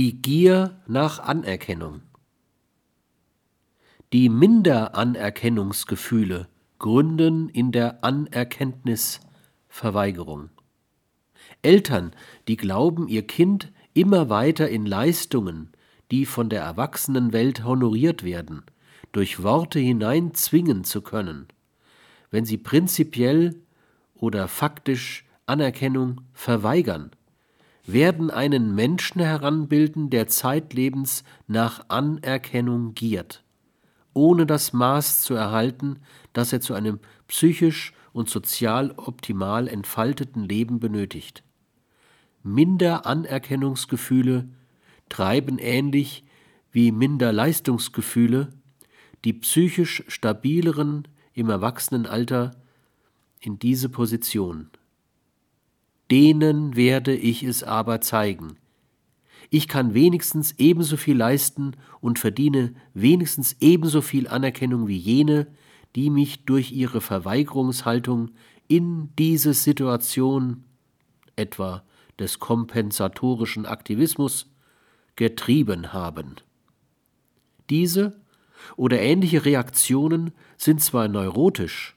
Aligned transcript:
Die 0.00 0.16
Gier 0.22 0.80
nach 0.86 1.18
Anerkennung. 1.18 2.00
Die 4.14 4.30
Minderanerkennungsgefühle 4.30 6.48
gründen 6.78 7.50
in 7.50 7.70
der 7.70 8.02
Anerkenntnisverweigerung. 8.02 10.48
Eltern, 11.60 12.12
die 12.48 12.56
glauben, 12.56 13.08
ihr 13.08 13.26
Kind 13.26 13.70
immer 13.92 14.30
weiter 14.30 14.70
in 14.70 14.86
Leistungen, 14.86 15.68
die 16.10 16.24
von 16.24 16.48
der 16.48 16.62
Erwachsenenwelt 16.62 17.64
honoriert 17.64 18.24
werden, 18.24 18.62
durch 19.12 19.42
Worte 19.42 19.80
hinein 19.80 20.32
zwingen 20.32 20.84
zu 20.84 21.02
können, 21.02 21.46
wenn 22.30 22.46
sie 22.46 22.56
prinzipiell 22.56 23.60
oder 24.14 24.48
faktisch 24.48 25.26
Anerkennung 25.44 26.22
verweigern, 26.32 27.10
werden 27.92 28.30
einen 28.30 28.74
Menschen 28.74 29.20
heranbilden, 29.20 30.10
der 30.10 30.26
zeitlebens 30.26 31.22
nach 31.46 31.84
Anerkennung 31.88 32.94
giert, 32.94 33.44
ohne 34.12 34.46
das 34.46 34.72
Maß 34.72 35.22
zu 35.22 35.34
erhalten, 35.34 36.00
das 36.32 36.52
er 36.52 36.60
zu 36.60 36.74
einem 36.74 36.98
psychisch 37.28 37.94
und 38.12 38.28
sozial 38.28 38.92
optimal 38.96 39.68
entfalteten 39.68 40.42
Leben 40.44 40.80
benötigt. 40.80 41.44
Minderanerkennungsgefühle 42.42 44.48
treiben 45.08 45.58
ähnlich 45.58 46.24
wie 46.72 46.90
Minderleistungsgefühle 46.92 48.50
die 49.24 49.32
psychisch 49.34 50.04
stabileren 50.08 51.06
im 51.34 51.50
Erwachsenenalter 51.50 52.52
in 53.40 53.58
diese 53.58 53.88
Position. 53.88 54.70
Denen 56.10 56.74
werde 56.74 57.14
ich 57.14 57.42
es 57.42 57.62
aber 57.62 58.00
zeigen. 58.00 58.56
Ich 59.48 59.68
kann 59.68 59.94
wenigstens 59.94 60.54
ebenso 60.58 60.96
viel 60.96 61.16
leisten 61.16 61.76
und 62.00 62.18
verdiene 62.18 62.74
wenigstens 62.94 63.56
ebenso 63.60 64.00
viel 64.00 64.28
Anerkennung 64.28 64.86
wie 64.86 64.96
jene, 64.96 65.48
die 65.96 66.10
mich 66.10 66.44
durch 66.44 66.72
ihre 66.72 67.00
Verweigerungshaltung 67.00 68.30
in 68.68 69.10
diese 69.18 69.54
Situation, 69.54 70.64
etwa 71.34 71.82
des 72.18 72.38
kompensatorischen 72.38 73.66
Aktivismus, 73.66 74.46
getrieben 75.16 75.92
haben. 75.92 76.36
Diese 77.70 78.20
oder 78.76 79.00
ähnliche 79.00 79.44
Reaktionen 79.44 80.32
sind 80.56 80.80
zwar 80.80 81.08
neurotisch, 81.08 81.96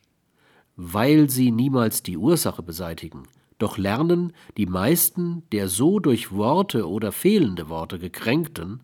weil 0.76 1.30
sie 1.30 1.52
niemals 1.52 2.02
die 2.04 2.18
Ursache 2.18 2.64
beseitigen, 2.64 3.24
doch 3.64 3.78
lernen 3.78 4.34
die 4.58 4.66
meisten 4.66 5.44
der 5.54 5.70
so 5.70 6.00
durch 6.00 6.34
Worte 6.34 6.90
oder 6.90 7.14
fehlende 7.14 7.70
Worte 7.70 7.98
gekränkten, 7.98 8.82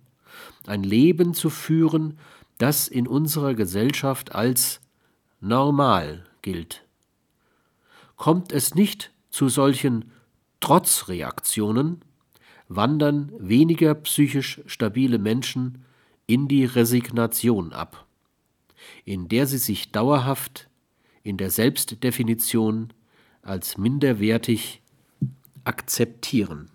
ein 0.68 0.84
Leben 0.84 1.34
zu 1.34 1.50
führen, 1.50 2.18
das 2.60 2.88
in 2.88 3.06
unserer 3.06 3.56
Gesellschaft 3.56 4.34
als 4.34 4.80
normal 5.42 6.24
gilt. 6.42 6.86
Kommt 8.16 8.54
es 8.54 8.74
nicht 8.74 9.12
zu 9.32 9.50
solchen 9.50 10.14
Trotzreaktionen, 10.62 12.02
wandern 12.70 13.34
weniger 13.38 13.96
psychisch 13.96 14.62
stabile 14.66 15.20
Menschen 15.20 15.84
in 16.26 16.48
die 16.48 16.64
Resignation 16.64 17.74
ab, 17.74 18.06
in 19.04 19.28
der 19.28 19.46
sie 19.46 19.58
sich 19.58 19.92
dauerhaft 19.92 20.70
in 21.24 21.36
der 21.36 21.50
Selbstdefinition 21.50 22.94
als 23.50 23.78
minderwertig 23.78 24.80
akzeptieren. 25.64 26.70